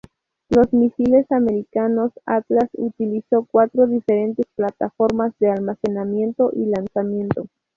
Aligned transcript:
Los 0.49 0.73
misiles 0.73 1.31
americanos 1.31 2.11
Atlas 2.25 2.71
utilizó 2.73 3.45
cuatro 3.51 3.85
diferentes 3.85 4.47
plataformas 4.55 5.31
de 5.37 5.51
almacenamiento 5.51 6.49
y 6.55 6.65
lanzamiento. 6.65 7.45